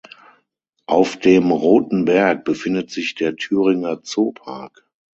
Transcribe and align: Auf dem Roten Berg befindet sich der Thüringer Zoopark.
Auf 0.87 1.17
dem 1.17 1.51
Roten 1.51 2.05
Berg 2.05 2.43
befindet 2.43 2.89
sich 2.89 3.13
der 3.13 3.35
Thüringer 3.35 4.01
Zoopark. 4.01 4.89